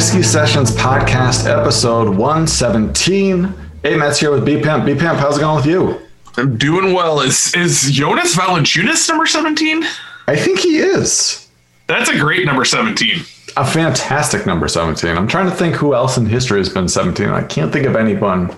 [0.00, 3.52] Whiskey Sessions podcast, episode 117.
[3.82, 4.86] Hey, Matt's here with B Pimp.
[4.86, 6.00] B Pimp, how's it going with you?
[6.38, 7.20] I'm doing well.
[7.20, 9.84] Is is Jonas Valanciunas number 17?
[10.26, 11.46] I think he is.
[11.86, 13.18] That's a great number 17.
[13.58, 15.18] A fantastic number 17.
[15.18, 17.28] I'm trying to think who else in history has been 17.
[17.28, 18.56] I can't think of anyone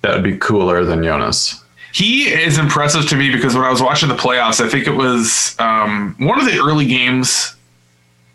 [0.00, 1.62] that would be cooler than Jonas.
[1.92, 4.94] He is impressive to me because when I was watching the playoffs, I think it
[4.94, 7.56] was um, one of the early games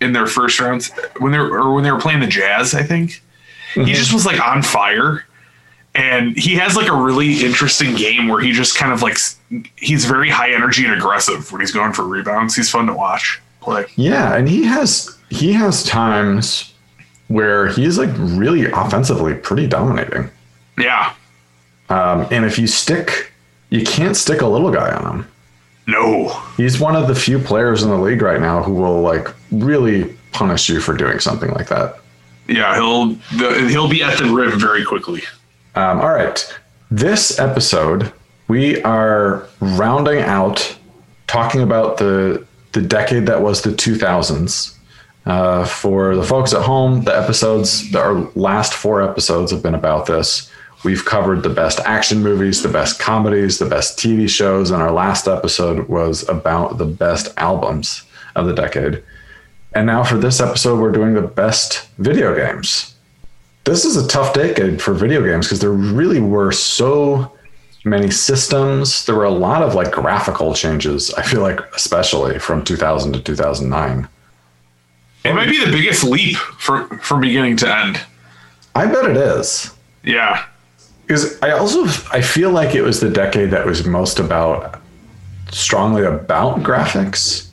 [0.02, 2.74] in their first rounds when they were, or when they were playing the Jazz.
[2.74, 3.22] I think
[3.74, 3.84] mm-hmm.
[3.84, 5.26] he just was like on fire,
[5.96, 9.18] and he has like a really interesting game where he just kind of like
[9.76, 12.56] he's very high energy and aggressive when he's going for rebounds.
[12.56, 13.86] He's fun to watch play.
[13.96, 16.74] Yeah, and he has he has times
[17.28, 20.30] where he's like really offensively pretty dominating.
[20.78, 21.14] Yeah.
[21.90, 23.32] Um, and if you stick,
[23.70, 25.28] you can't stick a little guy on him.
[25.88, 26.30] No.
[26.58, 30.16] He's one of the few players in the league right now who will like really
[30.34, 32.00] punish you for doing something like that.
[32.48, 33.08] Yeah, he'll
[33.38, 35.22] the, he'll be at the rim very quickly.
[35.76, 36.58] Um, all right,
[36.92, 38.12] this episode
[38.48, 40.78] we are rounding out
[41.28, 44.74] talking about the the decade that was the 2000s.
[45.26, 50.06] Uh, for the folks at home, the episodes, our last four episodes have been about
[50.06, 50.50] this.
[50.84, 54.92] We've covered the best action movies, the best comedies, the best TV shows, and our
[54.92, 58.04] last episode was about the best albums
[58.36, 59.04] of the decade.
[59.74, 62.96] And now for this episode, we're doing the best video games.
[63.64, 67.34] This is a tough decade for video games because there really were so
[67.84, 69.06] many systems.
[69.06, 73.20] There were a lot of like graphical changes, I feel like, especially from 2000 to
[73.20, 74.08] 2009.
[75.26, 78.00] It might be the biggest leap from, from beginning to end.
[78.76, 79.74] I bet it is.
[80.04, 80.46] Yeah
[81.08, 84.82] because I also I feel like it was the decade that was most about
[85.52, 87.48] strongly about graphics.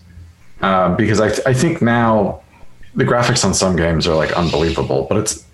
[0.60, 2.41] Uh, because I, th- I think now
[2.94, 5.44] the graphics on some games are like unbelievable but it's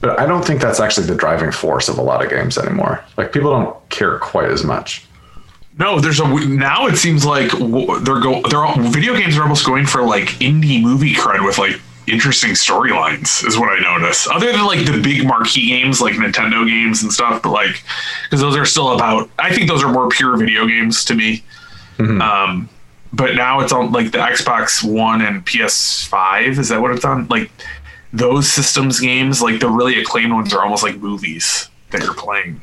[0.00, 3.02] but I don't think that's actually the driving force of a lot of games anymore.
[3.16, 5.06] Like people don't care quite as much.
[5.78, 9.64] No there's a now it seems like they're go they're all, video games are almost
[9.64, 14.28] going for like indie movie cred with like interesting storylines is what I notice.
[14.28, 17.82] Other than like the big marquee games like Nintendo games and stuff, but like
[18.24, 19.30] because those are still about.
[19.38, 21.42] I think those are more pure video games to me.
[21.98, 22.20] Mm-hmm.
[22.20, 22.68] Um,
[23.12, 26.58] but now it's on like the Xbox One and PS5.
[26.58, 27.26] Is that what it's on?
[27.28, 27.50] Like
[28.12, 32.60] those systems games, like the really acclaimed ones, are almost like movies that you're playing.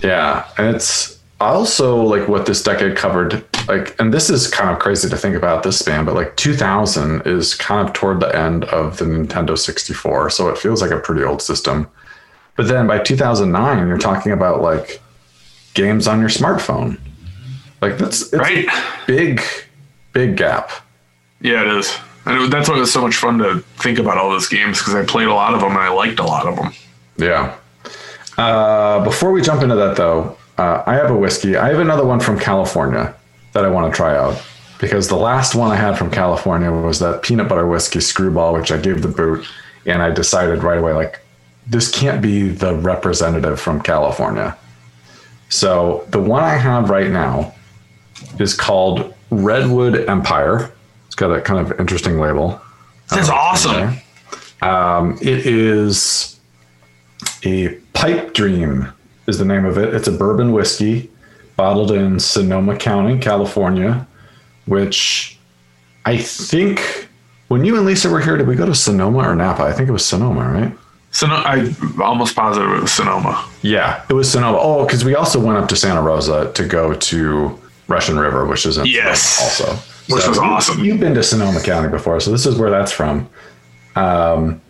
[0.00, 4.78] Yeah, and it's also like what this decade covered like and this is kind of
[4.78, 8.64] crazy to think about this span but like 2000 is kind of toward the end
[8.64, 11.88] of the nintendo 64 so it feels like a pretty old system.
[12.56, 15.00] But then by 2009 you're talking about like
[15.74, 16.98] games on your smartphone.
[17.80, 18.66] Like that's it's right.
[19.06, 19.40] big
[20.12, 20.70] big gap.
[21.40, 21.96] Yeah it is.
[22.24, 24.94] And that's why it was so much fun to think about all those games because
[24.94, 26.72] i played a lot of them and i liked a lot of them
[27.16, 27.56] yeah.
[28.38, 31.56] Uh, before we jump into that though uh, I have a whiskey.
[31.56, 33.14] I have another one from California
[33.52, 34.42] that I want to try out
[34.78, 38.72] because the last one I had from California was that peanut butter whiskey screwball, which
[38.72, 39.46] I gave the boot,
[39.86, 41.20] and I decided right away like
[41.66, 44.56] this can't be the representative from California.
[45.48, 47.54] So the one I have right now
[48.40, 50.72] is called Redwood Empire.
[51.06, 52.60] It's got a kind of interesting label.
[53.08, 53.98] That's awesome.
[54.62, 56.40] Um, it is
[57.44, 58.92] a pipe dream
[59.26, 59.94] is the name of it.
[59.94, 61.10] It's a bourbon whiskey
[61.56, 64.06] bottled in Sonoma County, California,
[64.66, 65.38] which
[66.04, 67.08] I think
[67.48, 69.62] when you and Lisa were here, did we go to Sonoma or Napa?
[69.62, 70.72] I think it was Sonoma, right?
[71.10, 73.46] Sonoma, I almost positive it was Sonoma.
[73.60, 74.58] Yeah, it was Sonoma.
[74.58, 78.64] Oh, because we also went up to Santa Rosa to go to Russian River, which
[78.64, 79.74] is in yes, also,
[80.12, 80.82] which so was awesome.
[80.82, 83.28] You, have been to Sonoma County before, so this is where that's from.
[83.94, 84.62] Um,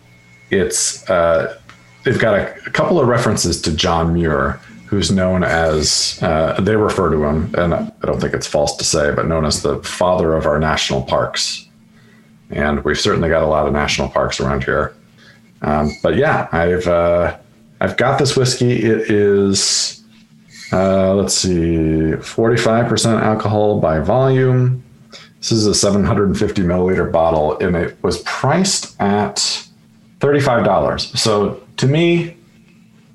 [0.51, 1.57] it's uh,
[2.03, 6.75] they've got a, a, couple of references to John Muir, who's known as uh, they
[6.75, 9.81] refer to him, and I don't think it's false to say, but known as the
[9.83, 11.67] father of our national parks.
[12.49, 14.93] And we've certainly got a lot of national parks around here.
[15.61, 17.37] Um, but yeah, I've uh,
[17.81, 18.83] I've got this whiskey.
[18.83, 20.03] It is
[20.71, 24.83] uh, let's see, forty five percent alcohol by volume.
[25.39, 29.67] This is a 750 milliliter bottle, and it was priced at
[30.23, 31.17] $35.
[31.17, 32.37] So to me,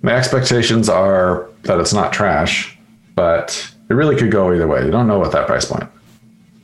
[0.02, 2.78] my expectations are that it's not trash,
[3.14, 4.84] but it really could go either way.
[4.84, 5.88] You don't know what that price point.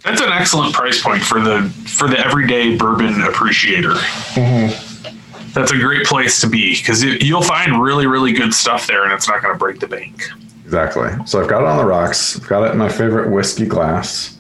[0.04, 3.94] That's an excellent price point for the for the everyday bourbon appreciator.
[4.34, 5.50] Mm-hmm.
[5.54, 9.12] That's a great place to be because you'll find really really good stuff there, and
[9.12, 10.28] it's not going to break the bank.
[10.64, 11.10] Exactly.
[11.26, 12.38] So I've got it on the rocks.
[12.38, 14.38] I've got it in my favorite whiskey glass.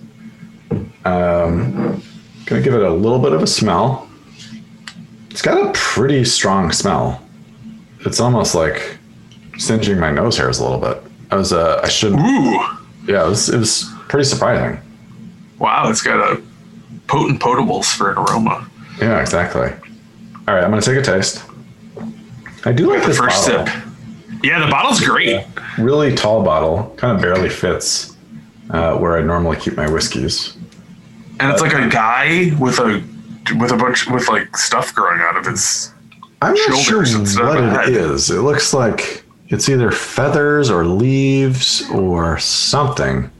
[1.04, 2.02] Um,
[2.44, 4.10] gonna give it a little bit of a smell.
[5.42, 7.20] Got a pretty strong smell.
[8.00, 8.98] It's almost like
[9.58, 11.02] singeing my nose hairs a little bit.
[11.30, 12.20] I was uh, I shouldn't.
[12.20, 12.60] Ooh,
[13.06, 14.80] Yeah, it was it was pretty surprising.
[15.58, 16.40] wow, it's got a
[17.06, 18.68] potent potables for an aroma.
[19.00, 19.72] Yeah, exactly.
[20.46, 21.42] All right, I'm gonna take a taste.
[22.66, 23.66] I do like The this first bottle.
[23.66, 23.84] sip.
[24.42, 25.44] Yeah, the bottle's great.
[25.78, 28.14] Really tall bottle, kind of barely fits
[28.70, 30.56] uh, where I normally keep my whiskeys.
[31.40, 33.02] And it's like a guy with a
[33.56, 35.92] with a bunch with like stuff growing out of his
[36.42, 38.10] I'm not sure Shoulders instead of what it head.
[38.10, 38.30] is.
[38.30, 43.30] It looks like it's either feathers or leaves or something.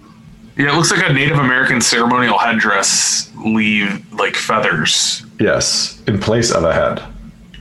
[0.57, 5.25] Yeah, it looks like a Native American ceremonial headdress leave like feathers.
[5.41, 7.03] Yes, in place of a head.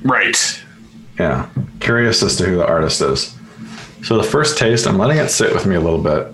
[0.04, 0.38] Right.
[1.20, 1.50] Yeah.
[1.80, 3.36] Curious as to who the artist is.
[4.04, 6.28] So the first taste, I'm letting it sit with me a little bit.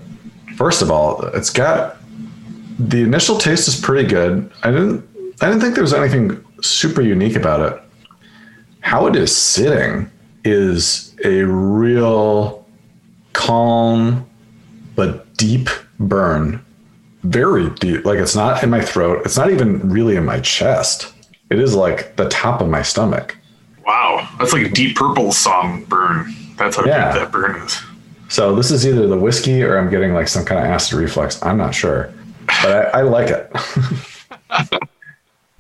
[0.56, 1.98] First of all, it's got
[2.78, 4.52] the initial taste is pretty good.
[4.64, 5.08] I didn't
[5.42, 7.82] I didn't think there was anything super unique about it.
[8.82, 10.10] How it is sitting
[10.44, 12.66] is a real
[13.34, 14.26] calm
[14.96, 15.70] but deep
[16.00, 16.64] burn.
[17.24, 18.06] Very deep.
[18.06, 19.22] Like it's not in my throat.
[19.26, 21.14] It's not even really in my chest.
[21.50, 23.38] It is like the top of my stomach.
[23.86, 24.28] Wow.
[24.38, 26.34] That's like a Deep Purple song burn.
[26.58, 27.12] That's how Yeah.
[27.14, 27.82] deep that burn is.
[28.28, 31.42] So this is either the whiskey or I'm getting like some kind of acid reflux.
[31.44, 32.14] I'm not sure,
[32.62, 33.52] but I, I like it.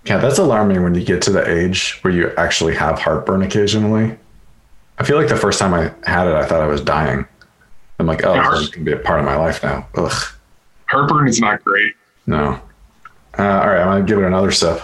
[0.09, 4.17] yeah, that's alarming when you get to the age where you actually have heartburn occasionally.
[4.97, 7.25] I feel like the first time I had it, I thought I was dying.
[7.99, 9.87] I'm like, oh, Yeah, this can be a part of my life now.
[9.95, 10.23] Ugh,
[10.87, 11.93] Heartburn is not great.
[12.25, 12.59] no.
[13.37, 14.81] Uh, all right, I'm gonna give it another sip.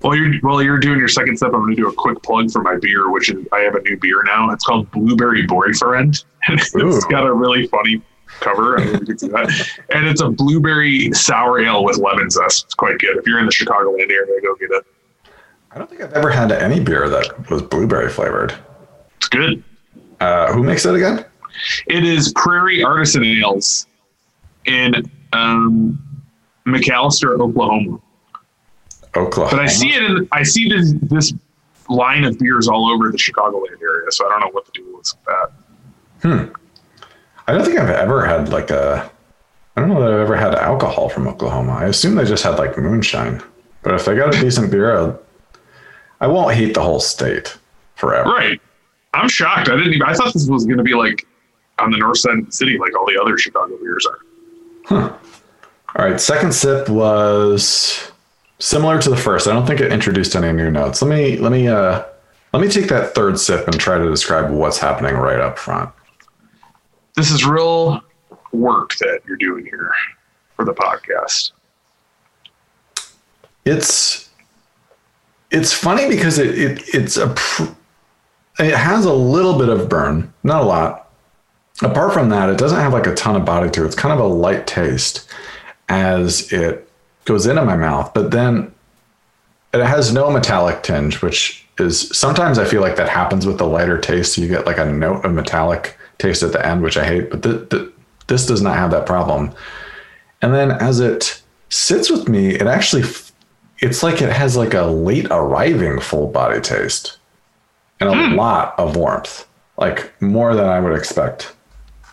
[0.00, 2.50] While you're while you're doing your second step, I'm going to do a quick plug
[2.50, 4.50] for my beer, which is I have a new beer now.
[4.50, 7.00] It's called Blueberry Boyfriend, and it's Ooh.
[7.10, 8.02] got a really funny
[8.40, 8.78] cover.
[8.78, 9.50] I if you can see that.
[9.94, 12.64] And it's a blueberry sour ale with lemon zest.
[12.64, 13.16] It's quite good.
[13.16, 14.86] If you're in the Chicagoland area, go get it.
[15.70, 18.54] I don't think I've ever had any beer that was blueberry flavored.
[19.16, 19.62] It's good.
[20.20, 21.24] Uh, who makes it again?
[21.86, 23.86] It is Prairie Artisan Ales
[24.66, 24.94] in
[25.32, 25.98] um,
[26.66, 28.00] McAlester, Oklahoma.
[29.16, 29.50] Oklahoma.
[29.50, 31.32] But I see it in I see this this
[31.88, 35.00] line of beers all over the Chicagoland area, so I don't know what the deal
[35.00, 36.54] is with that.
[37.46, 39.10] I don't think I've ever had like a.
[39.76, 41.72] I don't know that I've ever had alcohol from Oklahoma.
[41.72, 43.42] I assume they just had like moonshine.
[43.82, 45.20] But if they got a decent beer, I'll,
[46.20, 47.58] I won't hate the whole state
[47.96, 48.30] forever.
[48.30, 48.60] Right.
[49.12, 49.68] I'm shocked.
[49.68, 51.26] I didn't even I thought this was gonna be like
[51.78, 54.18] on the north side of the city like all the other Chicago beers are.
[54.86, 55.16] Huh.
[55.96, 58.10] All right, second sip was
[58.58, 59.46] similar to the first.
[59.46, 61.02] I don't think it introduced any new notes.
[61.02, 62.04] Let me let me uh
[62.52, 65.90] let me take that third sip and try to describe what's happening right up front.
[67.16, 68.02] This is real
[68.52, 69.92] work that you're doing here
[70.56, 71.52] for the podcast.
[73.64, 74.30] it's
[75.50, 77.34] it's funny because it, it it's a
[78.58, 81.12] it has a little bit of burn not a lot.
[81.82, 84.12] Apart from that it doesn't have like a ton of body to it it's kind
[84.12, 85.28] of a light taste
[85.88, 86.88] as it
[87.24, 88.72] goes into my mouth but then
[89.72, 93.66] it has no metallic tinge which is sometimes i feel like that happens with the
[93.66, 94.34] lighter taste.
[94.34, 97.30] So you get like a note of metallic taste at the end which i hate
[97.30, 97.88] but th- th-
[98.26, 99.52] this does not have that problem
[100.42, 103.32] and then as it sits with me it actually f-
[103.78, 107.18] it's like it has like a late arriving full body taste
[108.00, 111.54] and a lot of warmth like more than i would expect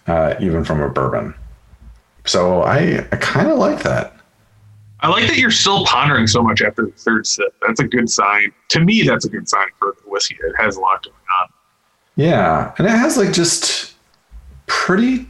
[0.08, 1.34] uh, even from a bourbon
[2.25, 4.15] so i, I kind of like that
[5.03, 7.55] I like that you're still pondering so much after the third sip.
[7.65, 8.51] That's a good sign.
[8.67, 10.38] To me, that's a good sign for the whiskey.
[10.43, 11.50] It has a lot going on.
[12.17, 13.90] yeah and it has like just
[14.71, 15.27] pretty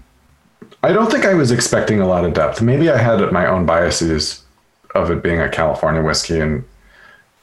[0.83, 3.65] i don't think i was expecting a lot of depth maybe i had my own
[3.65, 4.43] biases
[4.93, 6.63] of it being a california whiskey and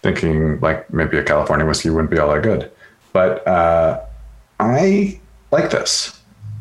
[0.02, 2.70] thinking like maybe a california whiskey wouldn't be all that good
[3.12, 4.00] but uh,
[4.60, 5.18] i
[5.50, 6.20] like this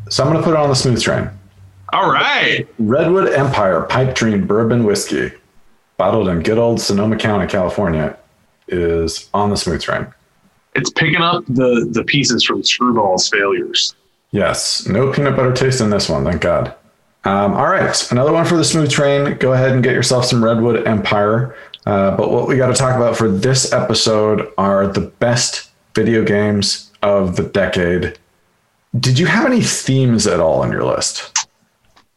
[0.10, 1.29] so i'm going to put it on the smooth train
[1.94, 2.67] All right.
[2.79, 5.32] Redwood Empire Pipe Dream Bourbon Whiskey,
[5.98, 8.17] bottled in good old Sonoma County, California,
[8.67, 10.08] is on the smooth train.
[10.75, 13.96] It's picking up the the pieces from Screwball's failures.
[14.32, 16.74] Yes, no peanut butter taste in this one, thank God.
[17.24, 19.38] Um, all right, another one for the smooth train.
[19.38, 21.56] Go ahead and get yourself some Redwood Empire.
[21.86, 26.24] Uh, but what we got to talk about for this episode are the best video
[26.24, 28.18] games of the decade.
[29.00, 31.48] Did you have any themes at all on your list?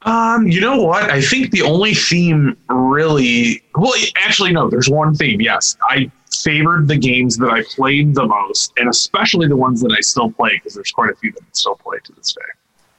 [0.02, 1.10] Um, you know what?
[1.10, 5.76] I think the only theme really well actually no, there's one theme, yes.
[5.82, 6.10] I
[6.42, 10.30] favored the games that I played the most, and especially the ones that I still
[10.30, 12.42] play, because there's quite a few that I still play to this day.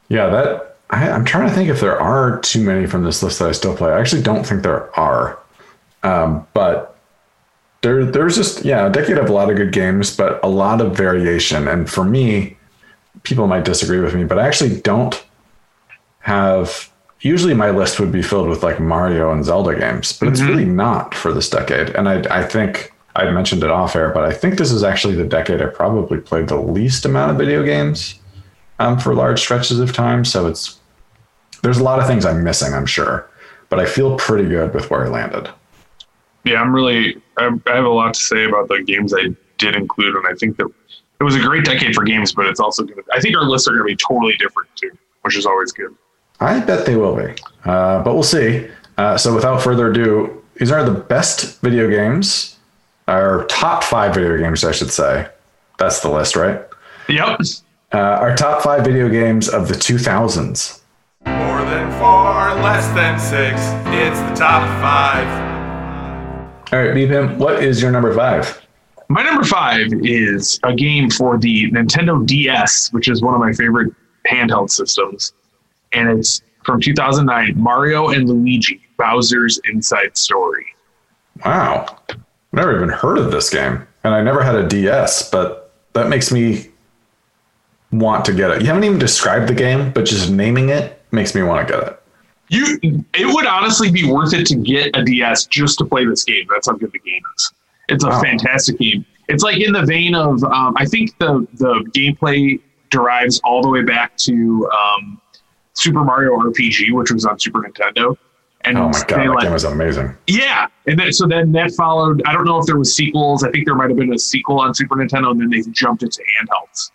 [0.10, 3.40] Yeah, that I, I'm trying to think if there are too many from this list
[3.40, 3.92] that I still play.
[3.92, 5.40] I actually don't think there are,
[6.04, 6.98] um, but
[7.82, 10.82] there there's just yeah a decade of a lot of good games, but a lot
[10.82, 11.68] of variation.
[11.68, 12.58] And for me,
[13.24, 15.24] people might disagree with me, but I actually don't
[16.20, 16.90] have.
[17.22, 20.66] Usually, my list would be filled with like Mario and Zelda games, but it's really
[20.66, 21.92] not for this decade.
[21.92, 25.16] And I I think I mentioned it off air, but I think this is actually
[25.16, 28.20] the decade I probably played the least amount of video games
[28.80, 30.24] um, for large stretches of time.
[30.24, 30.80] So it's
[31.62, 33.30] there's a lot of things I'm missing, I'm sure,
[33.70, 35.50] but I feel pretty good with where I landed.
[36.44, 37.22] Yeah, I'm really.
[37.38, 40.34] I, I have a lot to say about the games I did include, and I
[40.34, 40.68] think that
[41.20, 43.04] it was a great decade for games, but it's also going to.
[43.14, 44.92] I think our lists are going to be totally different too,
[45.22, 45.96] which is always good.
[46.40, 48.68] I bet they will be, uh, but we'll see.
[48.98, 52.58] Uh, so without further ado, these are the best video games,
[53.12, 55.28] our top five video games, I should say.
[55.78, 56.62] That's the list, right?
[57.10, 57.42] Yep.
[57.94, 60.80] Uh, our top five video games of the 2000s.
[61.26, 63.60] More than four, less than six.
[63.94, 65.28] It's the top five.
[66.72, 68.66] All right, Beepim, what is your number five?
[69.10, 73.52] My number five is a game for the Nintendo DS, which is one of my
[73.52, 73.94] favorite
[74.32, 75.34] handheld systems.
[75.92, 80.68] And it's from 2009 Mario and Luigi Bowser's Inside Story.
[81.44, 81.98] Wow.
[82.54, 83.88] Never even heard of this game.
[84.04, 86.68] And I never had a DS, but that makes me
[87.92, 88.62] want to get it.
[88.62, 91.84] You haven't even described the game, but just naming it makes me want to get
[91.84, 91.98] it.
[92.50, 96.24] You, it would honestly be worth it to get a DS just to play this
[96.24, 96.46] game.
[96.50, 97.54] That's how good the game is.
[97.88, 98.22] It's a Wow.
[98.22, 99.06] fantastic game.
[99.30, 103.70] It's like in the vein of um, I think the the gameplay derives all the
[103.70, 105.22] way back to um,
[105.74, 108.18] Super Mario RPG, which was on Super Nintendo.
[108.64, 110.16] And Oh my god, that like- game was amazing.
[110.28, 112.22] yeah, and then so then that followed.
[112.26, 113.44] I don't know if there was sequels.
[113.44, 116.04] I think there might have been a sequel on Super Nintendo, and then they jumped
[116.04, 116.92] it to handhelds.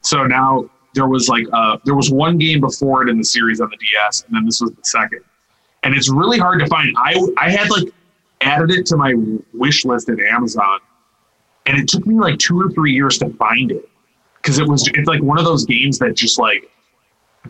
[0.00, 3.60] So now there was like uh, there was one game before it in the series
[3.60, 5.20] on the DS, and then this was the second.
[5.82, 6.94] And it's really hard to find.
[6.96, 7.88] I I had like
[8.40, 9.14] added it to my
[9.52, 10.78] wish list at Amazon,
[11.66, 13.86] and it took me like two or three years to find it
[14.36, 16.70] because it was it's like one of those games that just like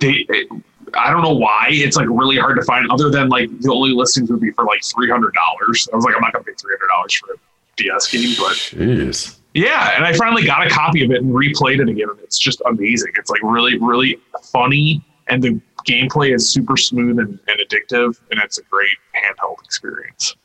[0.00, 0.48] they it,
[0.94, 3.92] I don't know why it's like really hard to find other than like the only
[3.92, 5.88] listings would be for like three hundred dollars.
[5.92, 7.36] I was like, I'm not gonna pay three hundred dollars for a
[7.76, 9.36] DS game, but Jeez.
[9.54, 12.38] yeah, and I finally got a copy of it and replayed it again, and it's
[12.38, 13.12] just amazing.
[13.16, 14.18] It's like really, really
[14.52, 19.62] funny, and the gameplay is super smooth and, and addictive, and it's a great handheld
[19.64, 20.36] experience.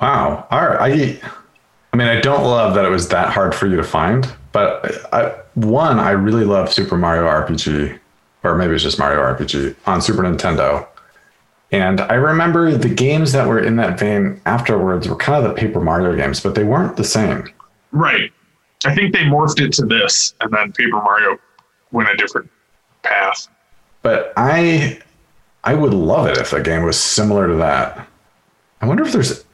[0.00, 0.46] Wow.
[0.50, 1.20] All right.
[1.22, 1.30] I,
[1.92, 5.12] I mean, I don't love that it was that hard for you to find, but
[5.12, 8.00] I, one, I really love Super Mario RPG,
[8.42, 10.86] or maybe it's just Mario RPG on Super Nintendo.
[11.70, 15.58] And I remember the games that were in that vein afterwards were kind of the
[15.58, 17.48] Paper Mario games, but they weren't the same.
[17.92, 18.30] Right.
[18.84, 21.38] I think they morphed it to this, and then Paper Mario
[21.92, 22.50] went a different
[23.02, 23.48] path.
[24.02, 25.00] But I,
[25.64, 28.06] I would love it if the game was similar to that.
[28.80, 29.44] I wonder if there's.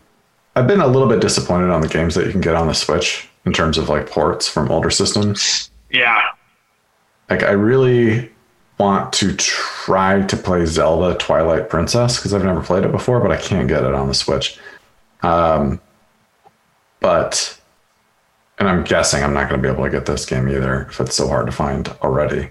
[0.57, 2.75] I've been a little bit disappointed on the games that you can get on the
[2.75, 5.71] Switch in terms of like ports from older systems.
[5.91, 6.23] Yeah.
[7.31, 8.31] like I really
[8.79, 13.33] want to try to play Zelda Twilight Princess because I've never played it before, but
[13.33, 14.59] I can't get it on the Switch.
[15.23, 15.81] Um,
[17.01, 17.59] but
[18.59, 21.01] and I'm guessing I'm not going to be able to get this game either if
[21.01, 22.51] it's so hard to find already.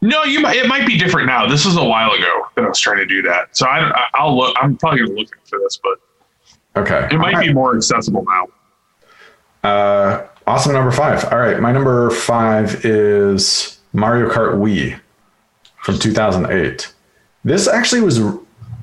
[0.00, 0.56] No, you might.
[0.56, 1.46] It might be different now.
[1.46, 3.56] This was a while ago that I was trying to do that.
[3.56, 4.56] So I, I'll look.
[4.60, 5.98] I'm probably going to look for this, but
[6.78, 9.68] Okay, it might All be more accessible now.
[9.68, 11.24] Uh, awesome number five.
[11.32, 14.98] All right, my number five is Mario Kart Wii
[15.88, 16.92] from 2008.
[17.44, 18.20] This actually was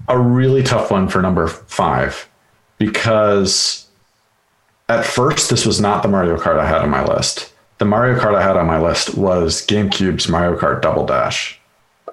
[0.07, 2.27] a really tough one for number five
[2.79, 3.85] because
[4.89, 7.53] at first this was not the Mario Kart I had on my list.
[7.77, 11.59] The Mario Kart I had on my list was GameCube's Mario Kart Double Dash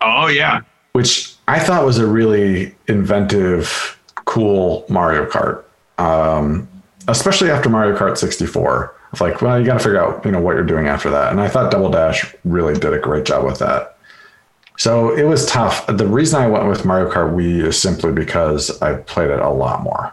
[0.02, 0.60] Oh yeah,
[0.92, 5.64] which I thought was a really inventive, cool Mario Kart.
[5.96, 6.68] Um,
[7.08, 8.94] especially after Mario Kart 64.
[9.12, 11.32] It's like, well, you got to figure out, you know, what you're doing after that.
[11.32, 13.96] And I thought Double Dash really did a great job with that.
[14.82, 15.86] So it was tough.
[15.86, 19.48] The reason I went with Mario Kart Wii is simply because I played it a
[19.48, 20.12] lot more.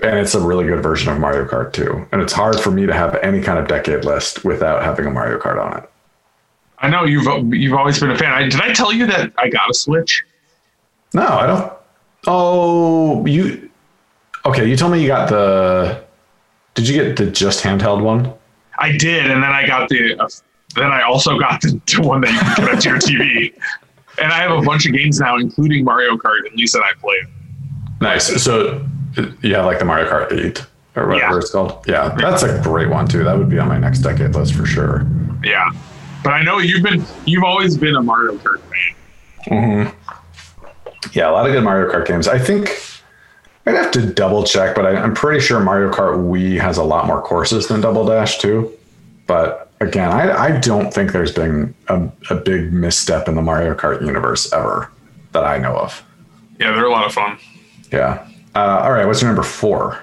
[0.00, 2.08] And it's a really good version of Mario Kart 2.
[2.10, 5.10] And it's hard for me to have any kind of decade list without having a
[5.12, 5.88] Mario Kart on it.
[6.80, 8.32] I know you've you've always been a fan.
[8.32, 10.24] I, did I tell you that I got a Switch?
[11.14, 11.72] No, I don't.
[12.26, 13.70] Oh, you.
[14.46, 16.02] Okay, you told me you got the.
[16.74, 18.34] Did you get the just handheld one?
[18.80, 20.42] I did, and then I got the.
[20.74, 23.52] Then I also got the, the one that you can connect to your TV.
[24.22, 26.46] And I have a bunch of games now, including Mario Kart.
[26.48, 27.28] And Lisa and I play it.
[28.00, 28.42] Nice.
[28.42, 28.86] So,
[29.42, 31.38] you have like the Mario Kart 8 or whatever Yeah.
[31.38, 31.84] it's called.
[31.86, 33.24] Yeah, that's a great one too.
[33.24, 35.06] That would be on my next decade list for sure.
[35.42, 35.70] Yeah,
[36.22, 38.96] but I know you've been you've always been a Mario Kart fan.
[39.48, 41.08] Mm-hmm.
[41.12, 42.28] Yeah, a lot of good Mario Kart games.
[42.28, 42.68] I think
[43.66, 46.84] I'd have to double check, but I, I'm pretty sure Mario Kart Wii has a
[46.84, 48.72] lot more courses than Double Dash too.
[49.26, 53.74] But again, I, I don't think there's been a, a big misstep in the Mario
[53.74, 54.90] Kart universe ever
[55.32, 56.04] that I know of.
[56.58, 57.38] Yeah, they're a lot of fun.
[57.92, 58.26] Yeah.
[58.54, 59.06] Uh, all right.
[59.06, 60.02] What's your number four?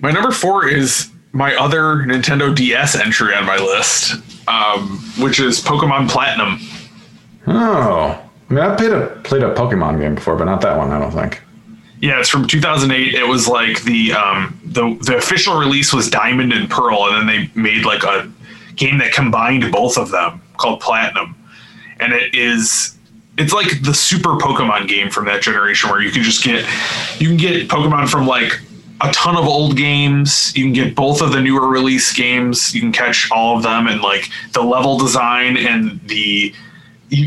[0.00, 4.14] My number four is my other Nintendo DS entry on my list,
[4.48, 6.58] um, which is Pokemon Platinum.
[7.46, 10.90] Oh, I mean, I played a played a Pokemon game before, but not that one.
[10.90, 11.42] I don't think.
[12.00, 13.14] Yeah, it's from 2008.
[13.14, 17.26] It was like the um, the the official release was Diamond and Pearl, and then
[17.26, 18.30] they made like a
[18.80, 21.36] game that combined both of them called Platinum,
[22.00, 22.96] and it is
[23.38, 26.66] it's like the super Pokemon game from that generation where you can just get
[27.20, 28.60] you can get Pokemon from like
[29.02, 30.54] a ton of old games.
[30.56, 32.74] You can get both of the newer release games.
[32.74, 36.52] You can catch all of them, and like the level design and the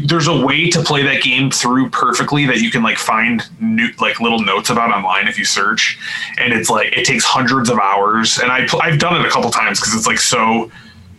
[0.06, 3.90] there's a way to play that game through perfectly that you can like find new
[4.00, 6.00] like little notes about online if you search
[6.38, 9.52] and it's like it takes hundreds of hours and I, i've done it a couple
[9.52, 10.72] times because it's like so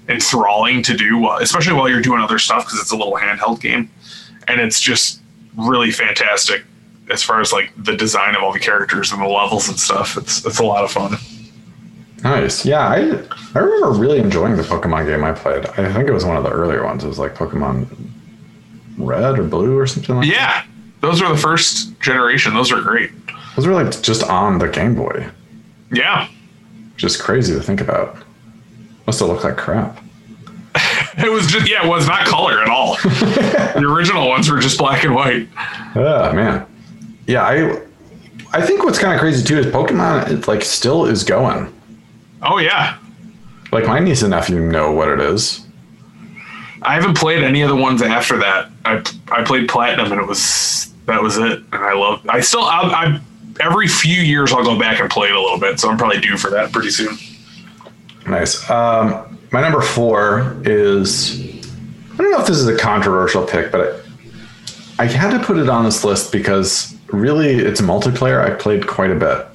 [0.09, 3.91] enthralling to do especially while you're doing other stuff because it's a little handheld game
[4.49, 5.21] and it's just
[5.57, 6.63] really fantastic
[7.11, 10.17] as far as like the design of all the characters and the levels and stuff
[10.17, 11.17] it's it's a lot of fun
[12.23, 12.65] Nice.
[12.65, 13.01] Yeah, I
[13.55, 15.67] I remember really enjoying the Pokemon game I played.
[15.67, 17.05] I think it was one of the earlier ones.
[17.05, 17.87] It was like Pokemon
[18.97, 20.65] Red or Blue or something like yeah
[21.03, 23.11] those were the first generation those are great.
[23.57, 25.29] Those were like just on the Game Boy.
[25.93, 26.29] yeah
[26.97, 28.17] Just crazy to think about.
[29.07, 30.01] Must have looked like crap.
[31.17, 32.97] It was just yeah, it was not color at all.
[33.03, 35.49] the original ones were just black and white.
[35.95, 36.67] Oh man.
[37.27, 37.83] Yeah, I
[38.53, 41.73] I think what's kind of crazy too is Pokemon it like still is going.
[42.43, 42.99] Oh yeah.
[43.71, 45.65] Like my niece and nephew know what it is.
[46.83, 48.71] I haven't played any of the ones after that.
[48.85, 51.61] I I played Platinum and it was that was it.
[51.73, 53.21] And I love I still I, I
[53.61, 55.79] every few years I'll go back and play it a little bit.
[55.79, 57.17] So I'm probably due for that pretty soon.
[58.27, 58.69] Nice.
[58.71, 61.41] Um, my number four is
[62.15, 64.05] I don't know if this is a controversial pick, but
[64.99, 68.45] I, I had to put it on this list because really it's a multiplayer.
[68.45, 69.47] I played quite a bit.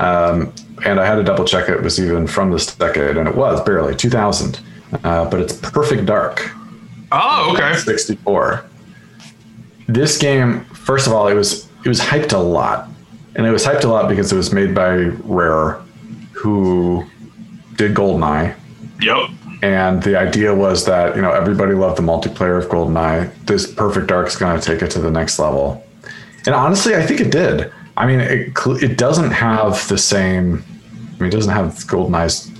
[0.00, 0.52] Um,
[0.84, 3.60] and I had to double check it was even from this decade, and it was
[3.62, 4.60] barely 2000.
[5.04, 6.50] Uh, but it's Perfect Dark.
[7.12, 7.76] Oh, okay.
[7.78, 8.64] 64.
[9.88, 12.88] This game, first of all, it was it was hyped a lot,
[13.34, 15.80] and it was hyped a lot because it was made by Rare,
[16.32, 17.04] who
[17.76, 18.54] did GoldenEye,
[19.00, 19.30] Yep.
[19.62, 23.30] and the idea was that you know everybody loved the multiplayer of GoldenEye.
[23.46, 25.84] This Perfect Dark is going to take it to the next level,
[26.46, 27.72] and honestly, I think it did.
[27.96, 28.52] I mean, it
[28.82, 30.64] it doesn't have the same.
[31.16, 32.50] I mean, it doesn't have GoldenEye's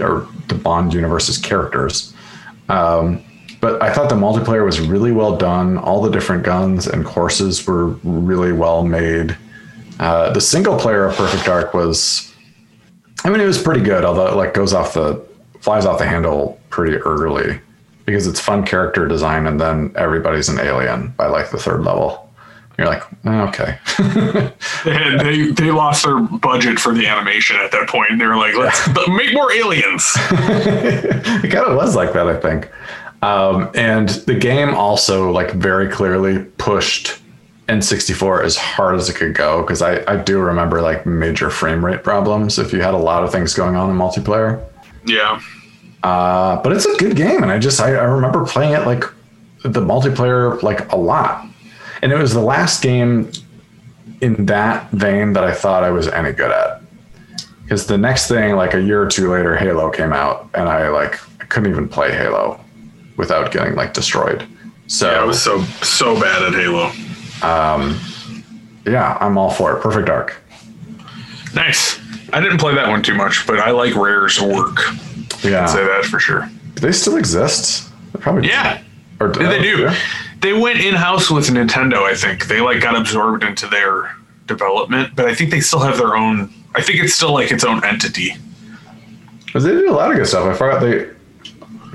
[0.00, 2.14] or the Bond universe's characters.
[2.68, 3.22] Um,
[3.60, 5.78] but I thought the multiplayer was really well done.
[5.78, 9.36] All the different guns and courses were really well made.
[9.98, 12.32] Uh, the single player of Perfect Dark was,
[13.24, 14.04] I mean, it was pretty good.
[14.04, 15.24] Although it like goes off the
[15.60, 17.60] flies off the handle pretty early
[18.06, 22.24] because it's fun character design, and then everybody's an alien by like the third level.
[22.78, 23.78] You're like, "Eh, okay,
[24.84, 28.26] They, had, they they lost their budget for the animation at that point, and they
[28.26, 32.70] were like, "Let's make more aliens." it kind of was like that, I think.
[33.20, 37.18] Um, and the game also like very clearly pushed
[37.68, 41.84] N64 as hard as it could go because I, I do remember like major frame
[41.84, 44.64] rate problems if you had a lot of things going on in multiplayer.
[45.04, 45.40] Yeah.
[46.02, 49.04] Uh, but it's a good game, and I just I, I remember playing it like
[49.64, 51.46] the multiplayer like a lot,
[52.02, 53.30] and it was the last game
[54.20, 56.80] in that vein that I thought I was any good at.
[57.64, 60.88] Because the next thing, like a year or two later, Halo came out, and I
[60.88, 62.60] like I couldn't even play Halo
[63.16, 64.46] without getting like destroyed.
[64.86, 66.92] So Yeah, I was so so bad at Halo.
[67.42, 67.98] Um,
[68.84, 69.82] yeah, I'm all for it.
[69.82, 70.36] Perfect Dark.
[71.54, 71.98] Nice.
[72.32, 74.78] I didn't play that one too much, but I like Rare's work.
[75.42, 76.48] Yeah, I'd say that for sure.
[76.74, 77.90] do they still exist?
[78.12, 78.80] They probably Yeah.
[79.20, 79.78] Or They do.
[79.78, 79.94] yeah.
[80.40, 82.02] They went in house with Nintendo.
[82.04, 84.14] I think they like got absorbed into their
[84.46, 86.52] development, but I think they still have their own.
[86.74, 88.36] I think it's still like its own entity.
[89.52, 90.46] 'Cause they did a lot of good stuff.
[90.46, 91.06] I forgot they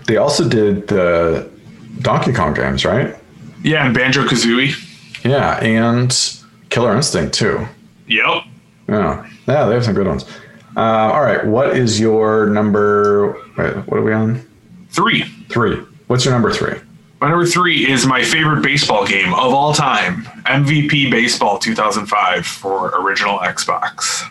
[0.07, 1.47] they also did the
[2.01, 3.15] Donkey Kong games, right?
[3.61, 4.73] Yeah, and Banjo Kazooie.
[5.23, 7.65] Yeah, and Killer Instinct too.
[8.07, 8.43] Yep.
[8.87, 10.25] Yeah, yeah, they have some good ones.
[10.75, 13.33] Uh, all right, what is your number?
[13.57, 14.45] Wait, what are we on?
[14.89, 15.23] Three.
[15.49, 15.77] Three.
[16.07, 16.79] What's your number three?
[17.21, 22.89] My number three is my favorite baseball game of all time MVP Baseball 2005 for
[22.99, 24.29] original Xbox.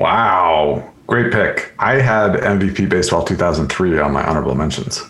[0.00, 1.72] Wow, great pick.
[1.78, 5.02] I had MVP Baseball 2003 on my honorable mentions.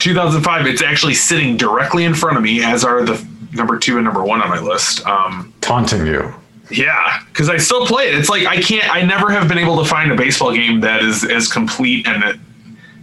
[0.00, 3.14] 2005, it's actually sitting directly in front of me, as are the
[3.52, 5.06] number two and number one on my list.
[5.06, 6.34] Um, Taunting you.
[6.70, 8.14] Yeah, because I still play it.
[8.14, 8.88] It's like I can't.
[8.92, 12.40] I never have been able to find a baseball game that is as complete and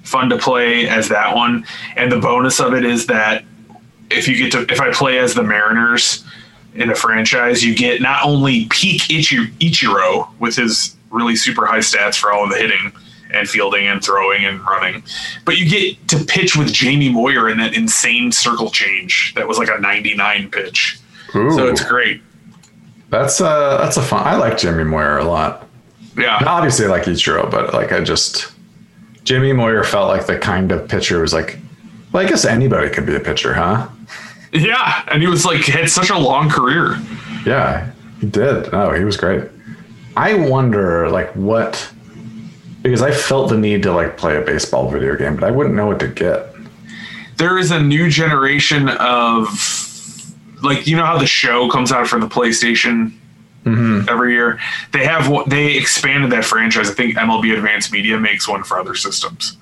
[0.04, 1.66] fun to play as that one.
[1.96, 3.44] And the bonus of it is that
[4.10, 6.24] if you get to, if I play as the Mariners
[6.74, 12.16] in a franchise, you get not only peak Ichiro with his really super high stats
[12.16, 12.92] for all of the hitting
[13.32, 15.04] and fielding and throwing and running,
[15.46, 19.58] but you get to pitch with Jamie Moyer in that insane circle change that was
[19.60, 21.00] like a 99 pitch.
[21.36, 22.22] Ooh, So it's great.
[23.10, 24.26] that's uh that's a fun.
[24.28, 25.68] I like Jamie Moyer a lot.
[26.18, 26.42] Yeah.
[26.46, 28.52] Obviously, I like Ichiro, but like I just
[29.24, 31.58] Jamie Moyer felt like the kind of pitcher was like,
[32.12, 33.88] well, I guess anybody could be a pitcher, huh?
[34.52, 35.04] Yeah.
[35.12, 36.98] And he was like, had such a long career.
[37.46, 38.74] Yeah, he did.
[38.74, 39.44] Oh, he was great.
[40.18, 41.90] I wonder, like, what
[42.82, 45.76] because I felt the need to like play a baseball video game, but I wouldn't
[45.76, 46.48] know what to get.
[47.38, 49.48] there is a new generation of
[50.62, 53.14] like you know how the show comes out for the PlayStation
[54.10, 54.60] every year.
[54.94, 56.90] They have they expanded that franchise.
[56.90, 59.58] I think MLB Advanced Media makes one for other systems.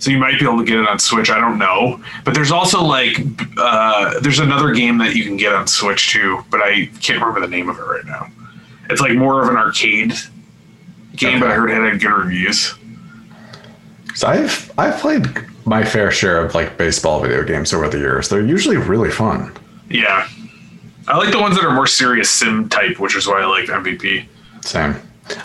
[0.00, 1.30] So you might be able to get it on Switch.
[1.30, 3.16] I don't know, but there's also like
[3.56, 7.40] uh, there's another game that you can get on Switch too, but I can't remember
[7.40, 8.26] the name of it right now.
[8.90, 10.14] It's like more of an arcade
[11.16, 12.74] game, but I heard it had good reviews.
[14.14, 15.26] So I've I've played
[15.64, 18.28] my fair share of like baseball video games over the years.
[18.28, 19.52] They're usually really fun.
[19.90, 20.28] Yeah,
[21.08, 23.66] I like the ones that are more serious sim type, which is why I like
[23.66, 24.26] MVP.
[24.62, 24.96] Same.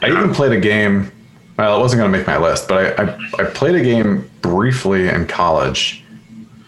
[0.02, 1.12] I even played a game.
[1.58, 4.30] Well, it wasn't going to make my list, but I, I I played a game
[4.42, 6.04] briefly in college.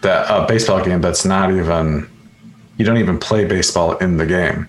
[0.02, 2.08] That a baseball game that's not even.
[2.78, 4.66] You don't even play baseball in the game.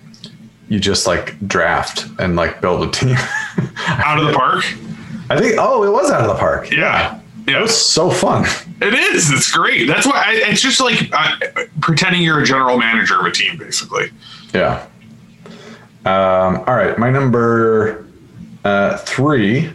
[0.69, 3.15] You just like draft and like build a team.
[3.87, 4.65] Out of the park.
[5.29, 5.55] I think.
[5.59, 6.71] Oh, it was out of the park.
[6.71, 7.19] Yeah.
[7.47, 8.45] Yeah, It was so fun.
[8.81, 9.29] it is.
[9.31, 9.85] It's great.
[9.87, 11.35] That's why I, it's just like uh,
[11.81, 14.11] pretending you're a general manager of a team, basically.
[14.53, 14.85] Yeah.
[16.05, 18.05] Um, all right, my number
[18.63, 19.71] uh, three.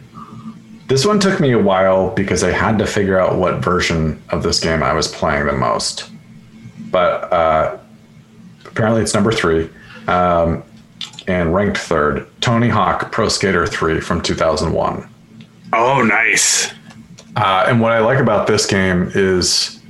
[0.89, 4.43] This one took me a while because I had to figure out what version of
[4.43, 6.11] this game I was playing the most.
[6.91, 7.79] But uh,
[8.65, 9.69] apparently, it's number three
[10.07, 10.63] um,
[11.29, 12.27] and ranked third.
[12.41, 15.09] Tony Hawk Pro Skater 3 from 2001.
[15.75, 16.73] Oh, nice.
[17.37, 19.81] Uh, and what I like about this game is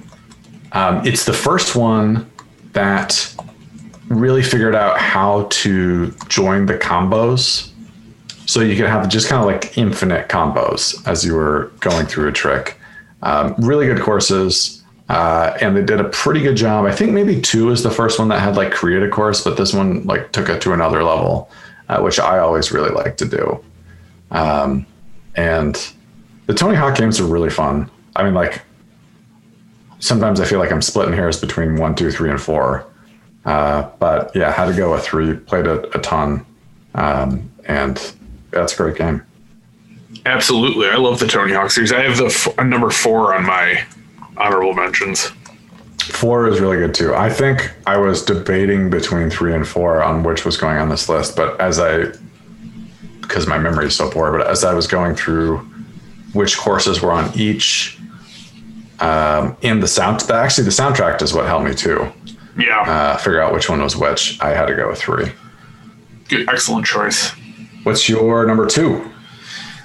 [0.73, 2.31] um, it's the first one
[2.73, 3.35] that
[4.09, 7.71] really figured out how to join the combos.
[8.47, 12.29] So you could have just kind of like infinite combos as you were going through
[12.29, 12.79] a trick.
[13.23, 14.78] Um, really good courses.
[15.09, 16.85] Uh, and they did a pretty good job.
[16.85, 19.57] I think maybe two is the first one that had like create a course, but
[19.57, 21.51] this one like took it to another level,
[21.89, 23.65] uh, which I always really like to do.
[24.31, 24.87] Um,
[25.35, 25.93] and
[26.47, 27.91] the Tony Hawk games are really fun.
[28.17, 28.63] I mean, like
[29.99, 32.87] sometimes I feel like I'm splitting hairs between one, two, three, and four.
[33.45, 35.35] Uh, but yeah, had to go with three.
[35.35, 36.45] Played a, a ton,
[36.95, 38.13] um, and
[38.51, 39.25] that's a great game.
[40.27, 40.89] Absolutely.
[40.89, 41.93] I love the Tony Hawk series.
[41.93, 43.85] I have the f- number four on my
[44.39, 45.33] honorable mentions.
[45.99, 47.15] Four is really good too.
[47.15, 51.09] I think I was debating between three and four on which was going on this
[51.09, 52.13] list, but as I,
[53.21, 55.59] because my memory is so poor, but as I was going through
[56.33, 57.99] which courses were on each,
[59.01, 62.11] um, in the sound, actually the soundtrack is what helped me too.
[62.59, 62.81] Yeah.
[62.81, 64.41] Uh, figure out which one was which.
[64.41, 65.31] I had to go with three.
[66.29, 67.31] Good, excellent choice.
[67.85, 69.09] What's your number two?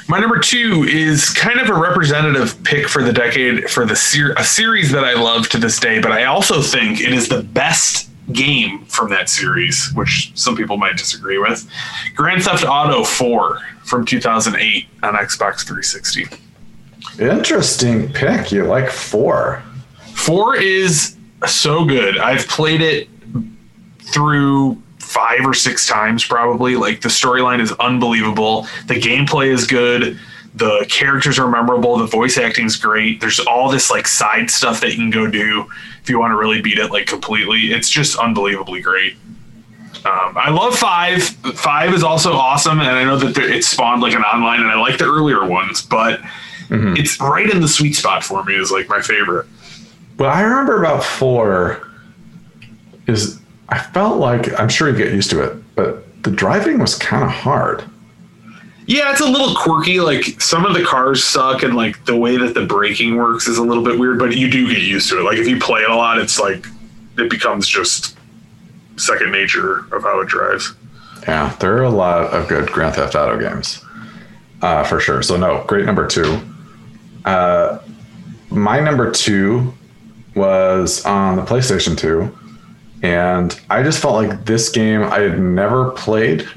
[0.09, 4.33] My number two is kind of a representative pick for the decade for the ser-
[4.37, 7.41] a series that I love to this day, but I also think it is the
[7.41, 11.67] best game from that series, which some people might disagree with.
[12.15, 16.25] Grand Theft Auto 4 from 2008 on Xbox 360.
[17.19, 18.51] Interesting pick.
[18.51, 19.63] You like four.
[20.15, 21.15] 4 is
[21.47, 22.17] so good.
[22.17, 23.07] I've played it
[24.01, 24.81] through
[25.13, 26.76] five or six times probably.
[26.76, 28.67] Like the storyline is unbelievable.
[28.88, 30.19] The gameplay is good.
[30.56, 31.97] The characters are memorable.
[31.97, 33.21] The voice acting is great.
[33.21, 35.65] There's all this like side stuff that you can go do
[36.02, 37.73] if you want to really beat it like completely.
[37.73, 39.15] It's just unbelievably great.
[40.06, 41.23] Um, I love five.
[41.23, 44.69] Five is also awesome, and I know that there, it spawned like an online, and
[44.69, 46.19] I like the earlier ones, but
[46.97, 48.56] it's right in the sweet spot for me.
[48.56, 49.45] Is like my favorite.
[50.17, 51.88] What I remember about four
[53.08, 56.95] is I felt like I'm sure you get used to it, but the driving was
[56.95, 57.84] kind of hard.
[58.86, 59.99] Yeah, it's a little quirky.
[59.99, 63.58] Like some of the cars suck, and like the way that the braking works is
[63.58, 64.19] a little bit weird.
[64.19, 65.23] But you do get used to it.
[65.23, 66.65] Like if you play it a lot, it's like
[67.17, 68.17] it becomes just
[68.97, 70.73] second nature of how it drives.
[71.23, 73.84] Yeah, there are a lot of good Grand Theft Auto games,
[74.62, 75.21] uh, for sure.
[75.23, 76.41] So no, great number two.
[77.23, 77.80] Uh,
[78.49, 79.73] my number two
[80.36, 82.38] was on the PlayStation Two,
[83.03, 86.47] and I just felt like this game I had never played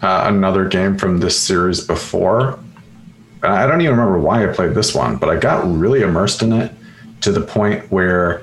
[0.00, 2.58] uh, another game from this series before.
[3.42, 6.52] I don't even remember why I played this one, but I got really immersed in
[6.52, 6.72] it
[7.20, 8.42] to the point where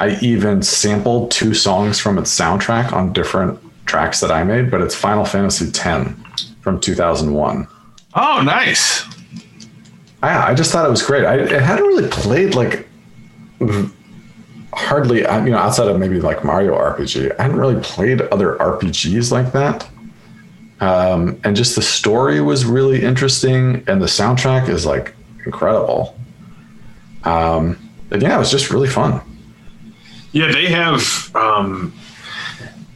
[0.00, 4.70] I even sampled two songs from its soundtrack on different tracks that I made.
[4.70, 7.66] But it's Final Fantasy X from 2001.
[8.14, 9.02] Oh, nice.
[10.22, 11.24] I, I just thought it was great.
[11.24, 12.86] I, I hadn't really played like
[14.72, 17.38] hardly, you know, outside of maybe like Mario RPG.
[17.38, 19.88] I hadn't really played other RPGs like that.
[20.80, 26.16] Um, and just the story was really interesting, and the soundtrack is like incredible.
[27.24, 29.20] Um, and yeah, it was just really fun.
[30.32, 31.92] Yeah, they have um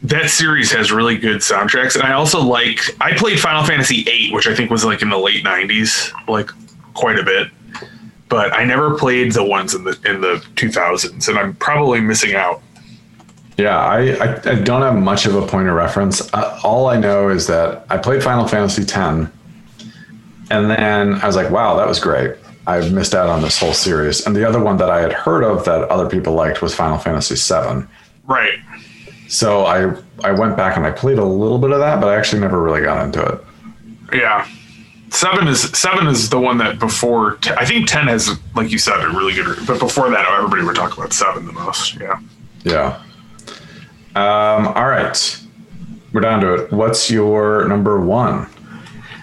[0.03, 1.95] that series has really good soundtracks.
[1.95, 5.09] And I also like I played Final Fantasy VIII, which I think was like in
[5.09, 6.51] the late nineties, like
[6.93, 7.49] quite a bit.
[8.33, 12.01] But I never played the ones in the in the two thousands, and I'm probably
[12.01, 12.63] missing out.
[13.59, 16.33] Yeah, I, I, I don't have much of a point of reference.
[16.33, 19.29] Uh, all I know is that I played Final Fantasy X, and
[20.49, 22.35] then I was like, wow, that was great.
[22.65, 24.25] I've missed out on this whole series.
[24.25, 26.97] And the other one that I had heard of that other people liked was Final
[26.97, 27.85] Fantasy VII.
[28.25, 28.57] Right.
[29.27, 32.15] So I I went back and I played a little bit of that, but I
[32.15, 33.43] actually never really got into it.
[34.11, 34.47] Yeah.
[35.13, 38.79] Seven is seven is the one that before t- I think ten has like you
[38.79, 42.19] said a really good but before that everybody would talk about seven the most yeah
[42.63, 42.99] Yeah.
[44.15, 45.39] Um, all right.
[46.11, 46.71] We're down to it.
[46.71, 48.47] What's your number one?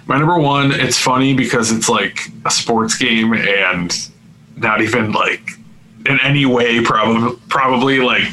[0.07, 3.93] My number one, it's funny because it's like a sports game and
[4.57, 5.51] not even like
[6.07, 8.33] in any way probably probably like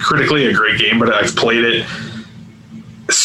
[0.00, 1.86] critically a great game, but I've played it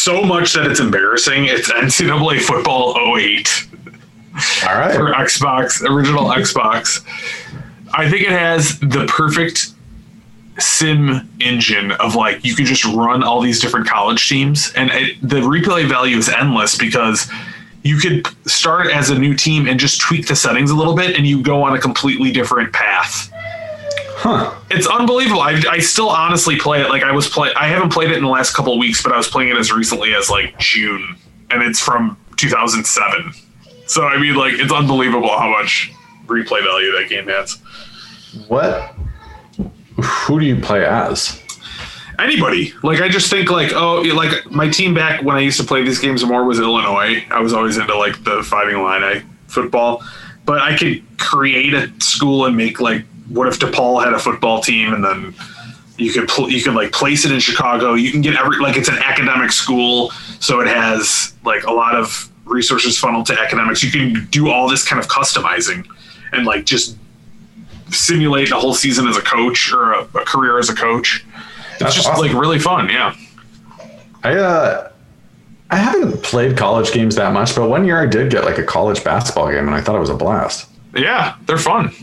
[0.02, 1.44] so much that it's embarrassing.
[1.44, 3.68] It's NCAA Football 08
[4.66, 4.94] All right.
[4.94, 7.04] for Xbox, original Xbox.
[7.94, 9.68] I think it has the perfect
[10.58, 15.16] sim engine of like you can just run all these different college teams and it,
[15.22, 17.30] the replay value is endless because
[17.84, 21.16] you could start as a new team and just tweak the settings a little bit
[21.16, 23.31] and you go on a completely different path
[24.24, 24.54] Huh.
[24.70, 28.10] it's unbelievable I, I still honestly play it like i was play i haven't played
[28.12, 30.30] it in the last couple of weeks but i was playing it as recently as
[30.30, 31.16] like june
[31.50, 33.32] and it's from 2007
[33.86, 35.90] so i mean like it's unbelievable how much
[36.26, 37.58] replay value that game has
[38.46, 38.94] What?
[40.02, 41.42] Who do you play as?
[42.18, 42.72] anybody.
[42.82, 45.82] Like I just think like oh like my team back when I used to play
[45.82, 47.24] these games more was Illinois.
[47.30, 50.02] I was always into like the fighting Illini football,
[50.44, 54.60] but I could create a school and make like what if DePaul had a football
[54.60, 55.34] team and then
[55.96, 57.94] you could pl- you could like place it in Chicago.
[57.94, 61.94] You can get every like it's an academic school, so it has like a lot
[61.94, 63.82] of resources funneled to academics.
[63.82, 65.86] You can do all this kind of customizing
[66.32, 66.96] and like just
[67.90, 71.24] simulate the whole season as a coach or a, a career as a coach.
[71.72, 72.26] It's That's just awesome.
[72.26, 73.14] like really fun, yeah.
[74.24, 74.90] I uh
[75.70, 78.62] I haven't played college games that much, but one year I did get like a
[78.64, 80.68] college basketball game and I thought it was a blast.
[80.94, 81.94] Yeah, they're fun.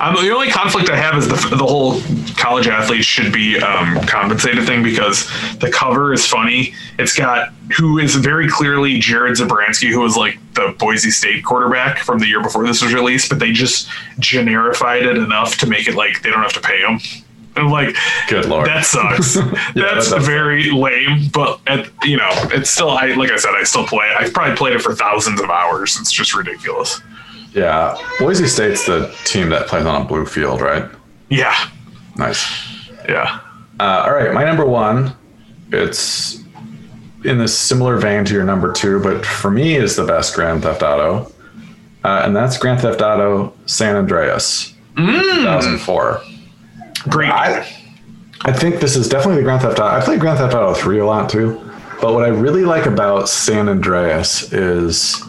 [0.00, 2.00] Um, the only conflict I have is the, the whole
[2.36, 5.26] college athletes should be um, compensated thing because
[5.58, 6.74] the cover is funny.
[6.98, 11.98] It's got who is very clearly Jared Zabransky, who was like the Boise State quarterback
[11.98, 15.88] from the year before this was released, but they just generified it enough to make
[15.88, 17.00] it like they don't have to pay him.
[17.56, 17.96] And like,
[18.28, 18.66] Good lord.
[18.66, 19.34] that sucks.
[19.34, 22.90] that That's very lame, but at, you know, it's still.
[22.90, 24.16] I like I said, I still play it.
[24.20, 25.96] I've probably played it for thousands of hours.
[26.00, 27.00] It's just ridiculous.
[27.54, 27.96] Yeah.
[28.18, 30.90] Boise State's the team that plays on a blue field, right?
[31.30, 31.54] Yeah,
[32.16, 32.44] Nice.
[33.08, 33.40] yeah.
[33.80, 35.14] Uh, all right, my number one.
[35.72, 36.40] It's
[37.24, 40.62] in this similar vein to your number two, but for me is the best Grand
[40.62, 41.32] Theft Auto,
[42.04, 46.20] uh, and that's Grand Theft Auto San Andreas, 2004.
[47.08, 47.30] Great.
[47.30, 47.60] I,
[48.42, 49.96] I think this is definitely the Grand Theft Auto.
[49.96, 51.60] I played Grand Theft Auto 3 a lot too.
[52.00, 55.22] But what I really like about San Andreas is,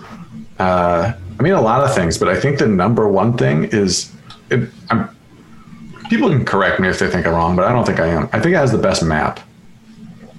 [0.60, 4.12] uh, I mean, a lot of things, but I think the number one thing is,
[4.50, 5.10] it, I'm,
[6.10, 8.30] people can correct me if they think I'm wrong, but I don't think I am.
[8.32, 9.39] I think it has the best map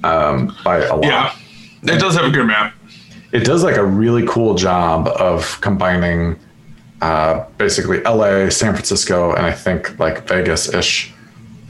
[0.05, 1.05] um, by a lot.
[1.05, 1.37] Yeah,
[1.83, 2.75] it does have a good map.
[3.33, 6.39] It does like a really cool job of combining
[7.03, 11.13] uh, basically LA, San Francisco, and I think like Vegas ish.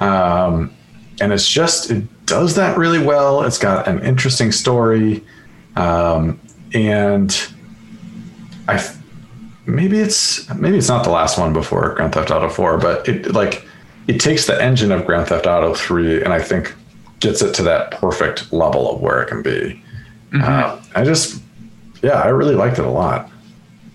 [0.01, 0.73] Um,
[1.21, 3.43] and it's just, it does that really well.
[3.43, 5.25] It's got an interesting story.
[5.75, 6.41] Um,
[6.75, 7.49] and
[8.69, 8.87] I,
[9.67, 13.33] maybe it's, maybe it's not the last one before Grand Theft Auto 4, but it
[13.33, 13.67] like,
[14.07, 16.75] it takes the engine of Grand Theft Auto 3 and I think
[17.21, 19.83] gets it to that perfect level of where it can be.
[20.35, 21.41] Uh, I just,
[22.03, 23.31] yeah, I really liked it a lot.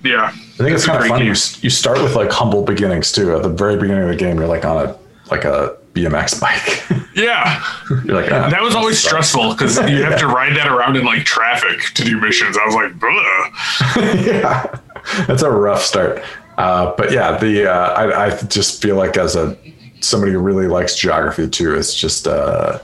[0.04, 1.26] Yeah, I think it's kind of funny.
[1.26, 3.36] You, you start with like humble beginnings too.
[3.36, 4.98] At the very beginning of the game, you're like on a
[5.30, 6.84] like a BMX bike.
[7.16, 7.64] Yeah,
[8.06, 9.28] You're like, ah, that was always sucks.
[9.30, 12.58] stressful because you have to ride that around in like traffic to do missions.
[12.58, 12.94] I was like,
[14.26, 14.80] yeah,
[15.28, 16.24] that's a rough start.
[16.58, 19.58] Uh, but yeah, the uh, I, I just feel like as a
[20.00, 22.80] somebody who really likes geography too, it's just uh,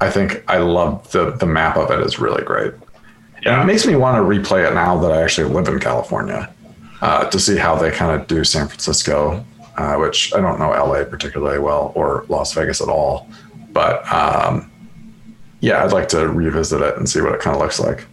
[0.00, 2.74] I think I love the the map of it is really great.
[3.44, 6.52] And it makes me want to replay it now that I actually live in California
[7.02, 9.44] uh, to see how they kind of do San Francisco,
[9.76, 13.28] uh, which I don't know LA particularly well or Las Vegas at all.
[13.72, 14.70] But um,
[15.60, 18.06] yeah, I'd like to revisit it and see what it kind of looks like.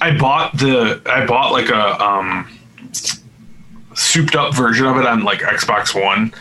[0.00, 2.48] I bought the I bought like a um
[3.94, 6.32] souped up version of it on like Xbox One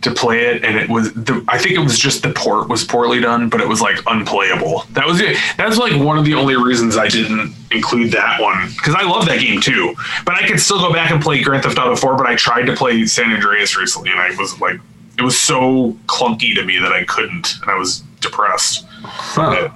[0.00, 2.84] to play it and it was the I think it was just the port was
[2.84, 4.84] poorly done but it was like unplayable.
[4.92, 5.36] That was it.
[5.56, 9.26] That's like one of the only reasons I didn't include that one cuz I love
[9.26, 9.94] that game too.
[10.24, 12.66] But I could still go back and play Grand Theft Auto 4 but I tried
[12.66, 14.78] to play San Andreas recently and I was like
[15.18, 18.86] it was so clunky to me that I couldn't and I was depressed.
[19.02, 19.70] Huh.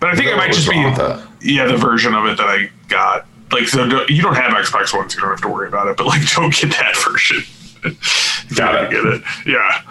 [0.00, 1.20] But I think it What might just be wrong with that?
[1.46, 3.26] Yeah, the version of it that I got.
[3.52, 5.86] Like, so don't- you don't have Xbox One, so you don't have to worry about
[5.88, 5.96] it.
[5.96, 7.42] But like, don't get that version.
[8.54, 8.90] Got Gotta it.
[8.90, 9.22] Get it?
[9.46, 9.82] Yeah.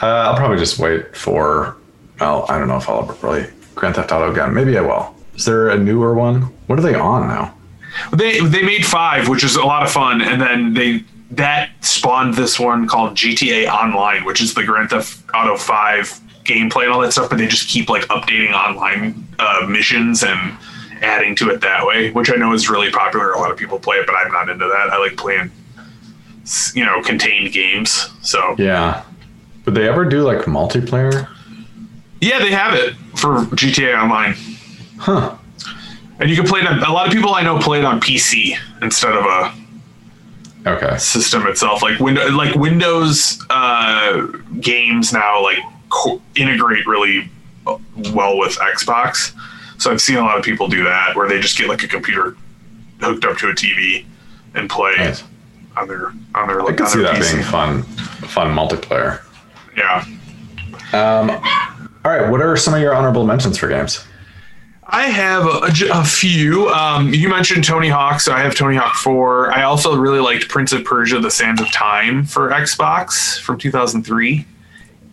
[0.00, 1.76] Uh, I'll probably just wait for.
[2.20, 4.54] Well, I don't know if I'll ever play Grand Theft Auto again.
[4.54, 5.14] Maybe I will.
[5.34, 6.42] Is there a newer one?
[6.66, 7.54] What are they on now?
[8.12, 12.34] They they made five, which is a lot of fun, and then they that spawned
[12.34, 17.00] this one called GTA Online, which is the Grand Theft Auto Five gameplay and all
[17.00, 17.28] that stuff.
[17.30, 20.56] But they just keep like updating online uh, missions and
[21.02, 23.32] adding to it that way, which I know is really popular.
[23.32, 24.90] A lot of people play it, but I'm not into that.
[24.92, 25.50] I like playing,
[26.74, 28.08] you know, contained games.
[28.22, 29.02] So Yeah.
[29.64, 31.28] Would they ever do like multiplayer?
[32.20, 34.34] Yeah, they have it for GTA Online,
[34.98, 35.36] Huh.
[36.20, 36.66] and you can play it.
[36.66, 39.52] On, a lot of people I know play it on PC instead of a
[40.64, 40.96] Okay.
[40.98, 41.82] system itself.
[41.82, 44.22] Like window, like Windows uh,
[44.60, 45.58] games now, like
[45.92, 47.28] co- integrate really
[48.12, 49.32] well with Xbox.
[49.78, 51.88] So I've seen a lot of people do that, where they just get like a
[51.88, 52.36] computer
[53.00, 54.04] hooked up to a TV
[54.54, 55.24] and play Nice.
[55.76, 57.32] on their on their I like could on see their that PC.
[57.32, 57.82] being fun.
[57.82, 59.20] Fun multiplayer.
[59.76, 60.04] Yeah.
[60.92, 61.30] Um,
[62.04, 62.28] all right.
[62.30, 64.04] What are some of your honorable mentions for games?
[64.94, 66.68] I have a, a few.
[66.68, 69.52] Um, you mentioned Tony Hawk, so I have Tony Hawk 4.
[69.52, 74.44] I also really liked Prince of Persia: The Sands of Time for Xbox from 2003,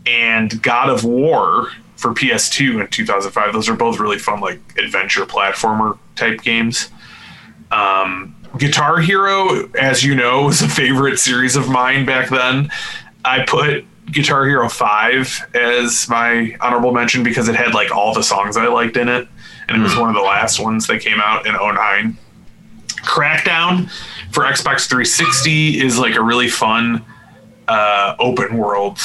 [0.10, 3.54] and God of War for PS2 in 2005.
[3.54, 6.90] Those are both really fun, like adventure platformer type games.
[7.72, 12.72] Um, Guitar Hero, as you know, was a favorite series of mine back then.
[13.24, 18.24] I put Guitar Hero 5 as my honorable mention because it had like all the
[18.24, 19.28] songs I liked in it.
[19.68, 22.18] And it was one of the last ones that came out in 09.
[23.04, 23.92] Crackdown
[24.32, 27.06] for Xbox 360 is like a really fun
[27.68, 28.98] uh, open world,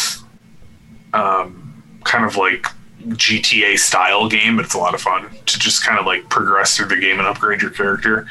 [1.14, 2.66] um, kind of like
[3.08, 6.76] GTA style game, but it's a lot of fun to just kind of like progress
[6.76, 8.26] through the game and upgrade your character.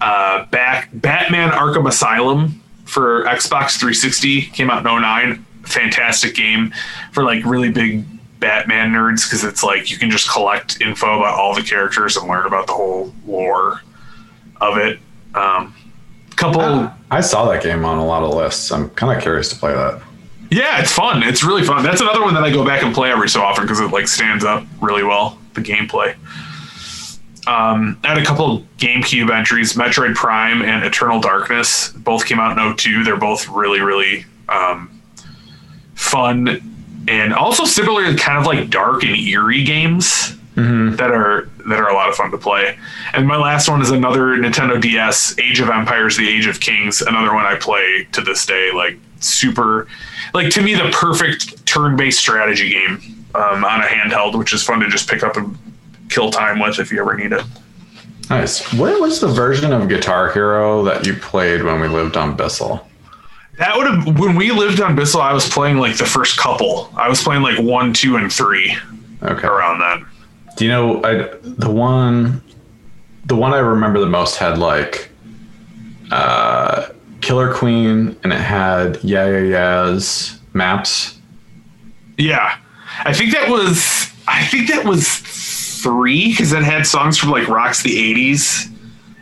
[0.00, 5.44] Uh, back Batman Arkham Asylum for Xbox 360 came out in 09.
[5.62, 6.72] Fantastic game
[7.12, 8.04] for like really big
[8.38, 12.28] Batman nerds because it's like you can just collect info about all the characters and
[12.28, 13.80] learn about the whole lore
[14.60, 14.98] of it.
[15.34, 15.74] Um,
[16.36, 16.92] couple.
[17.10, 18.70] I saw that game on a lot of lists.
[18.70, 20.02] I'm kind of curious to play that.
[20.54, 21.24] Yeah, it's fun.
[21.24, 21.82] It's really fun.
[21.82, 24.06] That's another one that I go back and play every so often because it like
[24.06, 25.36] stands up really well.
[25.54, 26.14] The gameplay.
[27.48, 31.90] Um, I had a couple of GameCube entries, Metroid Prime and Eternal Darkness.
[31.90, 33.02] Both came out in 02.
[33.02, 35.02] They're both really, really um,
[35.96, 36.60] fun
[37.08, 40.38] and also similarly kind of like dark and eerie games
[40.96, 42.78] that are that are a lot of fun to play.
[43.12, 47.02] And my last one is another Nintendo DS, Age of Empires: The Age of Kings.
[47.02, 48.70] Another one I play to this day.
[48.72, 49.86] Like super,
[50.32, 52.98] like to me the perfect turn-based strategy game
[53.34, 55.56] um, on a handheld, which is fun to just pick up and
[56.08, 57.42] kill time with if you ever need it.
[58.30, 58.72] Nice.
[58.72, 62.88] What was the version of Guitar Hero that you played when we lived on Bissell?
[63.58, 65.20] That would have when we lived on Bissell.
[65.20, 66.90] I was playing like the first couple.
[66.96, 68.76] I was playing like one, two, and three
[69.22, 69.46] Okay.
[69.46, 70.06] around then.
[70.56, 72.42] Do you know I, the one?
[73.26, 75.08] The one I remember the most had like
[76.10, 76.88] uh,
[77.24, 81.18] Killer Queen, and it had Yeah Yeah Yeah's maps.
[82.18, 82.56] Yeah,
[83.04, 84.10] I think that was.
[84.28, 85.08] I think that was
[85.82, 88.70] three because it had songs from like Rocks the '80s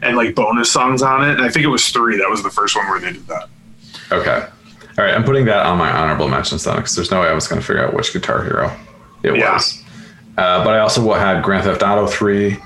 [0.03, 1.32] and like bonus songs on it.
[1.34, 2.18] And I think it was three.
[2.18, 3.48] That was the first one where they did that.
[4.11, 4.46] Okay.
[4.98, 7.32] All right, I'm putting that on my honorable mentions then, because there's no way I
[7.32, 8.70] was going to figure out which Guitar Hero
[9.22, 9.55] it Yeah.
[9.55, 9.82] was.
[10.36, 12.59] Uh, but I also had Grand Theft Auto 3,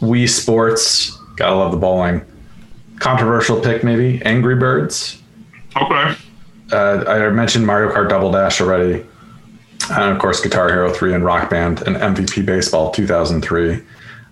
[0.00, 2.22] Wii Sports, gotta love the bowling.
[3.00, 5.20] Controversial pick maybe, Angry Birds,
[5.76, 6.14] Okay.
[6.72, 9.04] uh, I mentioned Mario Kart Double Dash already,
[9.90, 13.72] and of course Guitar Hero 3 and Rock Band and MVP Baseball 2003.
[13.72, 13.78] Uh,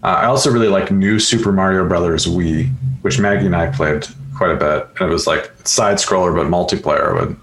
[0.07, 2.71] I also really like New Super Mario Brothers Wii,
[3.03, 4.07] which Maggie and I played
[4.37, 7.19] quite a bit, and it was like side scroller but multiplayer.
[7.19, 7.37] But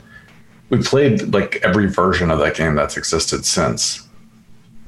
[0.70, 4.08] we played like every version of that game that's existed since,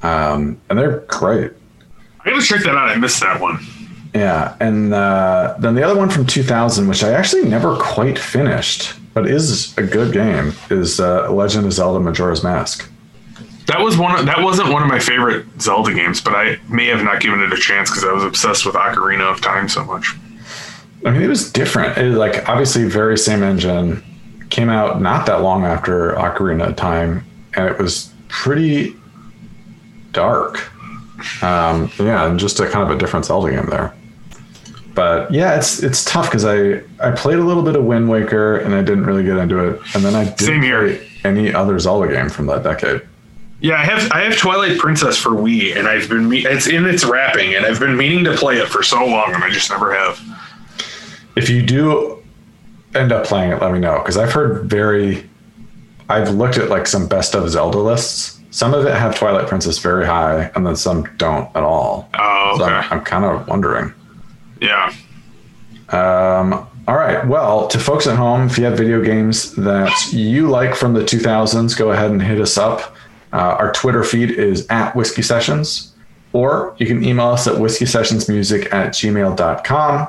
[0.02, 1.52] um, and they're great.
[2.24, 2.88] I gotta check that out.
[2.90, 3.58] I missed that one.
[4.18, 8.94] Yeah, and uh, then the other one from 2000, which I actually never quite finished,
[9.14, 12.90] but is a good game, is uh, Legend of Zelda: Majora's Mask.
[13.66, 14.18] That was one.
[14.18, 17.40] Of, that wasn't one of my favorite Zelda games, but I may have not given
[17.40, 20.16] it a chance because I was obsessed with Ocarina of Time so much.
[21.06, 21.96] I mean, it was different.
[21.96, 24.02] It was like obviously very same engine.
[24.50, 28.96] Came out not that long after Ocarina of Time, and it was pretty
[30.10, 30.72] dark.
[31.40, 33.94] Um, yeah, and just a kind of a different Zelda game there.
[34.98, 38.56] But yeah, it's it's tough because I I played a little bit of Wind Waker
[38.56, 40.88] and I didn't really get into it, and then I didn't Same here.
[40.96, 43.02] play any other Zelda game from that decade.
[43.60, 46.84] Yeah, I have I have Twilight Princess for Wii, and I've been me- it's in
[46.84, 49.70] its wrapping, and I've been meaning to play it for so long, and I just
[49.70, 50.20] never have.
[51.36, 52.20] If you do
[52.96, 55.30] end up playing it, let me know because I've heard very.
[56.08, 58.40] I've looked at like some best of Zelda lists.
[58.50, 62.08] Some of it have Twilight Princess very high, and then some don't at all.
[62.18, 62.64] Oh, So.
[62.64, 63.92] I'm, I'm kind of wondering.
[64.60, 64.92] Yeah.
[65.90, 67.26] Um, all right.
[67.26, 71.02] Well, to folks at home, if you have video games that you like from the
[71.02, 72.94] 2000s, go ahead and hit us up.
[73.32, 75.94] Uh, our Twitter feed is at Whiskey Sessions,
[76.32, 80.08] or you can email us at whiskey sessions music at gmail.com,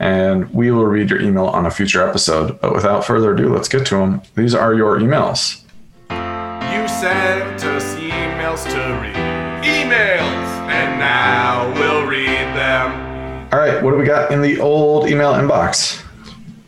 [0.00, 2.60] and we will read your email on a future episode.
[2.60, 4.22] But without further ado, let's get to them.
[4.34, 5.62] These are your emails.
[6.10, 9.14] You sent us emails to read.
[9.64, 10.46] Emails!
[10.68, 12.26] And now we'll read
[12.56, 13.05] them.
[13.56, 13.82] All right.
[13.82, 16.04] What do we got in the old email inbox?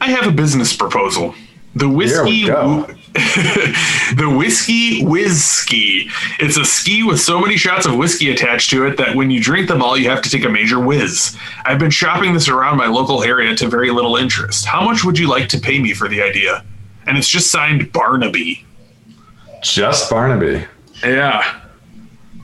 [0.01, 1.35] I have a business proposal.
[1.75, 2.87] The whiskey, There we go.
[4.17, 6.09] the whiskey whiskey.
[6.41, 9.39] It's a ski with so many shots of whiskey attached to it that when you
[9.39, 11.37] drink them all, you have to take a major whiz.
[11.67, 14.65] I've been shopping this around my local area to very little interest.
[14.65, 16.65] How much would you like to pay me for the idea?
[17.07, 18.65] And it's just signed Barnaby.
[19.63, 20.65] Just Barnaby.
[21.05, 21.61] Yeah,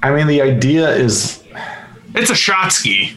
[0.03, 1.43] I mean, the idea is
[2.15, 3.17] it's a shot ski.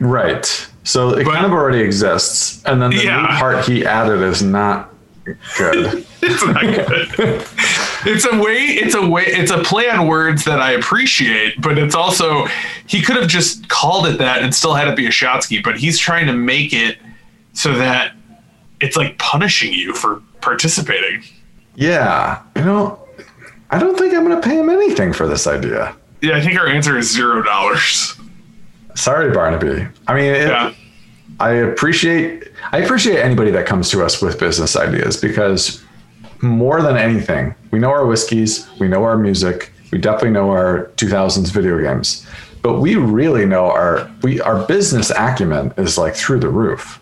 [0.00, 0.68] Right.
[0.84, 3.22] So it But- kind of already exists, and then the Yeah.
[3.22, 4.92] new part he added is not
[5.56, 6.04] good.
[6.28, 7.44] It's not good.
[8.04, 8.54] it's a way.
[8.56, 9.24] It's a way.
[9.26, 12.48] It's a play on words that I appreciate, but it's also
[12.86, 15.60] he could have just called it that and still had it be a shot ski.
[15.60, 16.98] But he's trying to make it
[17.52, 18.12] so that
[18.80, 21.22] it's like punishing you for participating.
[21.76, 22.98] yeah, you know,
[23.70, 25.94] I don't think I'm going to pay him anything for this idea.
[26.22, 28.14] Yeah, I think our answer is zero dollars.
[28.96, 29.86] Sorry, Barnaby.
[30.08, 30.72] I mean, it, Yeah,
[31.38, 35.84] I appreciate I appreciate anybody that comes to us with business ideas because
[36.42, 40.90] more than anything, we know our whiskeys, we know our music, we definitely know our
[40.96, 42.26] 2000s video games,
[42.62, 47.00] but we really know our we our business acumen is like through the roof.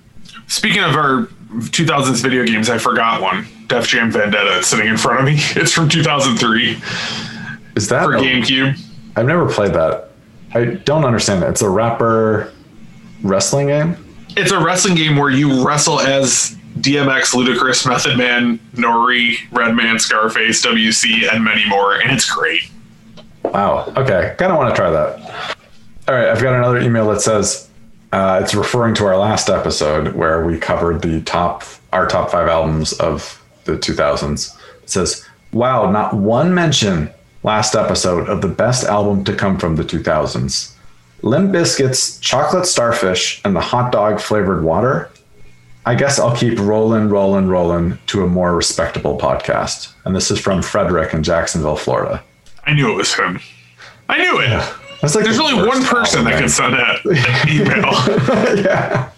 [0.49, 1.22] Speaking of our
[1.55, 3.47] 2000s video games, I forgot one.
[3.68, 4.59] Def Jam Vendetta.
[4.59, 5.36] It's sitting in front of me.
[5.61, 6.76] It's from 2003
[7.76, 8.78] Is that for a- GameCube.
[9.16, 10.11] I've never played that.
[10.55, 11.50] I don't understand that.
[11.50, 12.52] It's a rapper
[13.22, 13.96] wrestling game.
[14.36, 20.64] It's a wrestling game where you wrestle as DMX, Ludacris, Method Man, N.O.R.E., Redman, Scarface,
[20.64, 22.62] WC, and many more, and it's great.
[23.44, 23.92] Wow.
[23.96, 24.34] Okay.
[24.38, 25.57] Kind of want to try that.
[26.09, 26.28] All right.
[26.28, 27.68] I've got another email that says
[28.12, 32.48] uh, it's referring to our last episode where we covered the top our top five
[32.48, 34.57] albums of the 2000s.
[34.82, 37.11] It says, "Wow, not one mention
[37.45, 40.72] last episode of the best album to come from the 2000s."
[41.22, 45.11] Limp Bizkit's Chocolate Starfish and the hot dog flavored water.
[45.86, 49.92] I guess I'll keep rolling, rolling, rolling to a more respectable podcast.
[50.05, 52.22] And this is from Frederick in Jacksonville, Florida.
[52.64, 53.40] I knew it was him.
[54.09, 54.74] I knew it.
[55.01, 59.11] That's like There's the only one person that can send that, that email, yeah.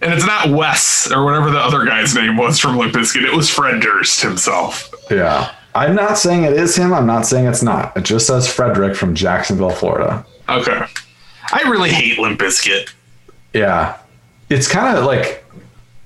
[0.00, 3.24] and it's not Wes or whatever the other guy's name was from Limp Bizkit.
[3.24, 4.90] It was Fred Durst himself.
[5.10, 5.54] Yeah.
[5.74, 6.92] I'm not saying it is him.
[6.92, 7.96] I'm not saying it's not.
[7.96, 10.24] It just says Frederick from Jacksonville, Florida.
[10.48, 10.84] Okay.
[11.52, 12.92] I really hate Limp Bizkit.
[13.54, 13.98] Yeah.
[14.48, 15.44] It's kind of like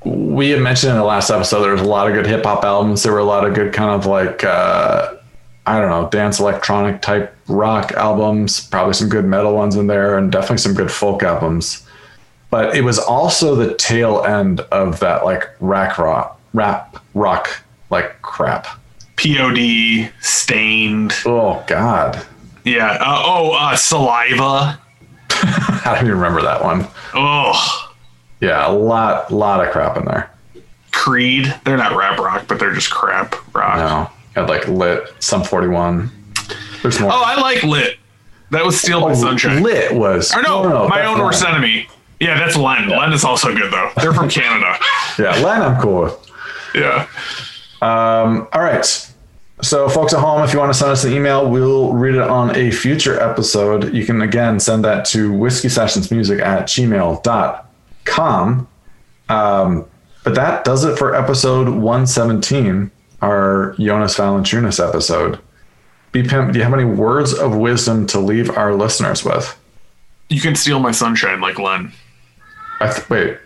[0.05, 2.65] we had mentioned in the last episode, there was a lot of good hip hop
[2.65, 3.03] albums.
[3.03, 5.15] There were a lot of good kind of like, uh,
[5.67, 10.19] I don't know, dance electronic type rock albums, probably some good metal ones in there,
[10.19, 11.87] and definitely some good folk albums.
[12.51, 18.21] But it was also the tail end of that like rack rock, rap rock like
[18.21, 18.67] crap.
[19.17, 21.13] POD, Staind.
[21.27, 22.25] Oh, God.
[22.65, 22.93] Yeah.
[23.01, 24.79] Uh, oh, uh, Saliva.
[25.31, 26.87] I don't even remember that one.
[27.15, 27.93] Oh,
[28.41, 30.31] Yeah, a lot, a lot of crap in there.
[30.93, 31.55] Creed.
[31.65, 33.77] They're not rap rock, but they're just crap rock.
[33.77, 36.11] No, I had like lit Sum forty one.
[36.83, 37.11] There's more.
[37.13, 37.99] Oh, I like Lit.
[38.51, 39.63] That was Steal My Oh, Sunshine.
[39.63, 40.33] Lit was.
[40.35, 40.89] Or no, no.
[40.89, 41.25] My that's Own Len.
[41.27, 41.89] Worst Enemy.
[42.21, 42.89] Yeah, that's Len.
[42.89, 43.91] Len is also good though.
[43.97, 44.79] They're from Canada.
[45.19, 46.31] Yeah, Len, I'm cool with.
[46.75, 47.09] Yeah.
[47.85, 48.85] Um, all right.
[49.63, 52.23] So, folks at home, if you want to send us an email, we'll read it
[52.23, 53.95] on a future episode.
[53.95, 57.69] You can again send that to whiskey sessions music at gmail.com.
[59.29, 59.87] Um,
[60.25, 65.39] but that does it for episode 117, our Jonas Valanciunas episode.
[66.13, 69.59] B Pimp, do you have any words of wisdom to leave our listeners with?
[70.31, 71.93] You can steal my sunshine like Len.
[72.81, 73.39] I th- wait,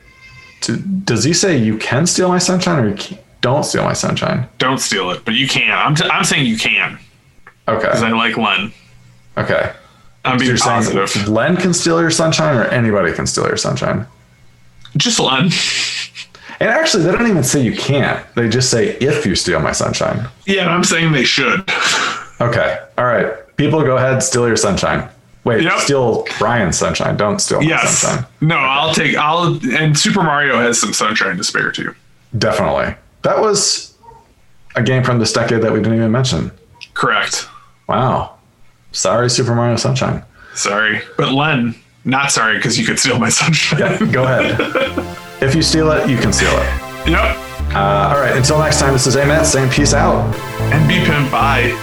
[1.04, 4.48] does he say you can steal my sunshine or you ca- don't steal my sunshine?
[4.58, 5.70] Don't steal it, but you can.
[5.76, 6.98] I'm, t- I'm saying you can
[7.68, 7.80] Okay.
[7.80, 8.72] because I like Len.
[9.36, 9.72] Okay.
[10.24, 11.08] I'm So being you're positive.
[11.08, 14.06] saying Len can steal your sunshine or anybody can steal your sunshine?
[14.96, 15.50] Just Len.
[16.60, 18.24] And actually, they don't even say you can't.
[18.34, 20.26] They just say if you steal my sunshine.
[20.44, 21.60] Yeah, I'm saying they should.
[22.40, 22.78] Okay.
[22.98, 23.32] All right.
[23.56, 25.08] People, go ahead, steal your sunshine.
[25.44, 25.78] Wait, Yep.
[25.78, 27.16] steal Brian's sunshine.
[27.16, 27.98] Don't steal my yes.
[27.98, 28.26] sunshine.
[28.40, 29.16] No, I'll take.
[29.16, 29.58] I'll.
[29.72, 31.94] And Super Mario has some sunshine to spare too.
[32.36, 32.94] Definitely.
[33.22, 33.96] That was
[34.76, 36.50] a game from this decade that we didn't even mention.
[36.94, 37.48] Correct.
[37.88, 38.38] Wow.
[38.92, 40.24] Sorry, Super Mario Sunshine.
[40.54, 43.78] Sorry, but Len, not sorry because you could steal my sunshine.
[43.78, 44.58] Yeah, go ahead.
[45.42, 47.08] if you steal it, you can steal it.
[47.08, 47.36] Yep.
[47.74, 48.36] Uh, all right.
[48.36, 50.34] Until next time, this is Amet saying peace out.
[50.72, 51.30] And be pimp.
[51.30, 51.76] Bye.